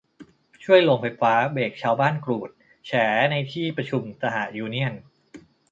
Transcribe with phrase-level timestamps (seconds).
[0.63, 2.49] ช่วยโรงไฟฟ้า เบรคชาวบ้านกรูด
[2.87, 2.91] แฉ
[3.31, 4.93] ในที่ประชุมสหยูเนี่ยน